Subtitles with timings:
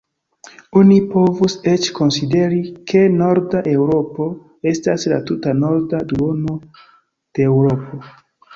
[0.79, 2.61] Oni povus eĉ konsideri,
[2.93, 4.27] ke norda Eŭropo
[4.73, 8.05] estas la tuta norda duono de Eŭropo.